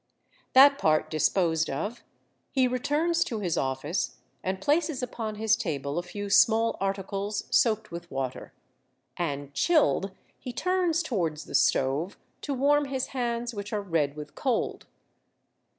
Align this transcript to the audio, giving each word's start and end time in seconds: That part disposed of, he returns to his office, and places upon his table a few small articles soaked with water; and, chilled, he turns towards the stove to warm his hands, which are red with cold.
That 0.53 0.79
part 0.79 1.11
disposed 1.11 1.69
of, 1.69 2.03
he 2.49 2.67
returns 2.67 3.23
to 3.25 3.39
his 3.39 3.55
office, 3.55 4.15
and 4.43 4.59
places 4.59 5.03
upon 5.03 5.35
his 5.35 5.55
table 5.55 5.99
a 5.99 6.01
few 6.01 6.27
small 6.27 6.75
articles 6.81 7.43
soaked 7.51 7.91
with 7.91 8.09
water; 8.09 8.51
and, 9.15 9.53
chilled, 9.53 10.09
he 10.39 10.51
turns 10.51 11.03
towards 11.03 11.45
the 11.45 11.53
stove 11.53 12.17
to 12.41 12.51
warm 12.51 12.85
his 12.85 13.09
hands, 13.09 13.53
which 13.53 13.71
are 13.73 13.81
red 13.83 14.15
with 14.15 14.33
cold. 14.33 14.87